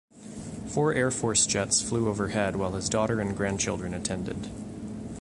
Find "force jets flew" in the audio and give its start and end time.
1.11-2.09